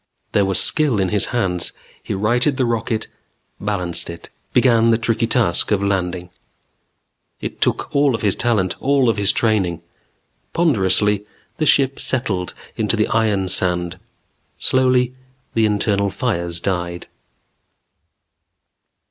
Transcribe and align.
There 0.31 0.45
was 0.45 0.59
skill 0.59 0.99
in 0.99 1.09
his 1.09 1.27
hands. 1.27 1.73
He 2.01 2.15
righted 2.15 2.57
the 2.57 2.65
rocket, 2.65 3.05
balanced 3.59 4.09
it. 4.09 4.31
Began 4.51 4.89
the 4.89 4.97
tricky 4.97 5.27
task 5.27 5.69
of 5.69 5.83
landing. 5.83 6.31
It 7.39 7.61
took 7.61 7.95
all 7.95 8.15
of 8.15 8.23
his 8.23 8.35
talent, 8.35 8.75
all 8.81 9.09
of 9.09 9.17
his 9.17 9.31
training. 9.31 9.83
Ponderously, 10.53 11.23
the 11.57 11.67
ship 11.67 11.99
settled 11.99 12.55
into 12.75 12.95
the 12.95 13.09
iron 13.09 13.47
sand; 13.47 13.99
slowly, 14.57 15.13
the 15.53 15.67
internal 15.67 16.09
fires 16.09 16.59
died. 16.59 17.05